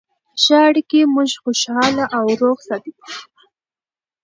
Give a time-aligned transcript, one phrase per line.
[0.41, 2.93] ښه اړیکې موږ خوشحاله او روغ ساتي.